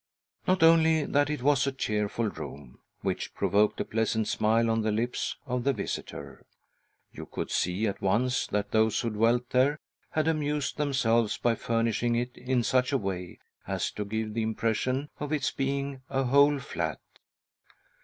Not 0.47 0.63
only 0.63 1.05
that, 1.05 1.29
it 1.29 1.43
was 1.43 1.67
a 1.67 1.71
cheerful/ 1.71 2.31
room, 2.31 2.79
which 3.01 3.35
provoked 3.35 3.79
a 3.79 3.85
pleasant 3.85 4.27
smile 4.27 4.67
on 4.67 4.81
the 4.81 4.91
lips 4.91 5.37
of 5.45 5.63
the 5.63 5.73
visitor. 5.73 6.43
You 7.11 7.27
could 7.27 7.51
see 7.51 7.85
at 7.85 8.01
once 8.01 8.47
that 8.47 8.71
those 8.71 8.99
who 9.01 9.11
dwelt 9.11 9.51
there 9.51 9.77
had 10.09 10.27
amused 10.27 10.77
themselves 10.77 11.37
by 11.37 11.53
furnishing 11.53 12.15
it 12.15 12.35
in 12.35 12.63
such 12.63 12.91
a 12.91 12.97
way 12.97 13.37
as 13.67 13.91
to 13.91 14.03
give 14.03 14.33
the 14.33 14.41
impression 14.41 15.09
of 15.19 15.31
its 15.31 15.51
being 15.51 16.01
a 16.09 16.23
whole 16.23 16.57
flat. 16.57 16.99